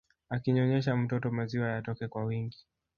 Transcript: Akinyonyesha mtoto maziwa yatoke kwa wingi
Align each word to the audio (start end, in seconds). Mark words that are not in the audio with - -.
Akinyonyesha 0.29 0.95
mtoto 0.97 1.31
maziwa 1.31 1.67
yatoke 1.67 2.07
kwa 2.07 2.23
wingi 2.25 2.65